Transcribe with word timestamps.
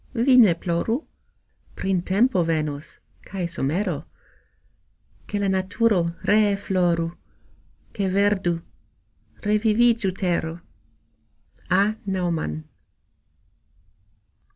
vi 0.15 0.35
ne 0.43 0.51
ploru: 0.61 0.95
Printempo 1.79 2.41
venos 2.43 2.87
kaj 3.27 3.43
somero, 3.45 3.93
Ke 5.27 5.37
la 5.43 5.47
naturo 5.47 5.99
ree 6.29 6.55
floru, 6.55 7.05
Ke 7.93 8.09
verdu, 8.15 8.63
revivigxu 9.45 10.11
tero. 10.17 10.59
A. 11.69 11.95
NAUMANN. 12.07 12.63